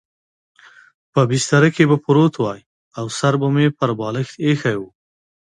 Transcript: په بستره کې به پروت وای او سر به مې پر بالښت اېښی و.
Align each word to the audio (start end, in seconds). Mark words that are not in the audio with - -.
په 1.13 1.21
بستره 1.29 1.69
کې 1.75 1.83
به 1.89 1.97
پروت 2.05 2.33
وای 2.39 2.59
او 2.99 3.05
سر 3.17 3.33
به 3.41 3.47
مې 3.55 3.65
پر 3.77 3.89
بالښت 3.99 4.33
اېښی 4.45 4.75
و. 4.79 4.83